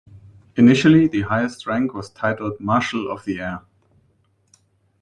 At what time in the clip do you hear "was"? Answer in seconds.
1.93-2.09